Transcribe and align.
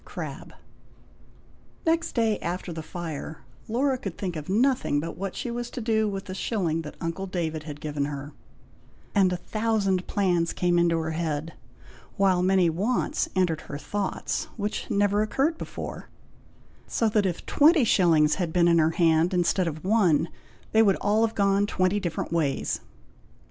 Crabbe. 0.03 0.53
Next 1.85 2.13
day 2.13 2.39
after 2.39 2.73
the 2.73 2.81
fire, 2.81 3.43
Laura 3.67 3.99
could 3.99 4.17
think 4.17 4.35
of 4.35 4.49
nothing 4.49 4.99
but 4.99 5.15
what 5.15 5.35
she 5.35 5.51
was 5.51 5.69
to 5.69 5.79
do 5.79 6.09
with 6.09 6.25
the 6.25 6.33
shilling 6.33 6.81
that 6.81 6.95
uncle 6.99 7.27
David 7.27 7.61
had 7.65 7.79
given 7.79 8.05
her; 8.05 8.33
and 9.13 9.31
a 9.31 9.37
thousand 9.37 10.07
plans 10.07 10.53
came 10.53 10.79
into 10.79 10.97
her 10.97 11.11
head, 11.11 11.53
while 12.17 12.41
many 12.41 12.67
wants 12.67 13.29
entered 13.35 13.61
her 13.61 13.77
thoughts, 13.77 14.45
which 14.57 14.89
never 14.89 15.21
occurred 15.21 15.59
before; 15.59 16.09
so 16.87 17.07
that, 17.07 17.27
if 17.27 17.45
twenty 17.45 17.83
shillings 17.83 18.33
had 18.41 18.51
been 18.51 18.67
in 18.67 18.79
her 18.79 18.89
hand 18.97 19.35
instead 19.35 19.67
of 19.67 19.85
one, 19.85 20.29
they 20.71 20.81
would 20.81 20.95
all 20.99 21.23
have 21.23 21.35
gone 21.35 21.67
twenty 21.67 21.99
different 21.99 22.33
ways. 22.33 22.79